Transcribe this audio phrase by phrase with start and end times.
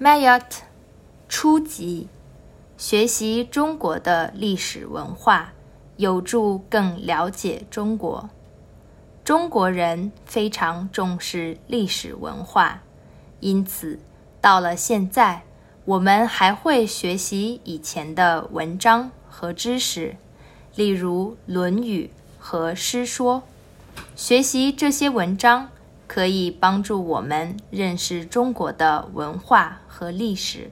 [0.00, 0.42] Mayot，
[1.28, 2.08] 初级，
[2.76, 5.52] 学习中国的历史文化，
[5.96, 8.28] 有助更了解中国。
[9.22, 12.82] 中国人非常重视历史文化，
[13.38, 14.00] 因此
[14.40, 15.44] 到了现在，
[15.84, 20.16] 我们还会学习以前的文章和知识，
[20.74, 23.44] 例如《论语》和《诗说》。
[24.16, 25.68] 学习这些文章。
[26.14, 30.70] 可以帮助我们认识中国的文化和历史。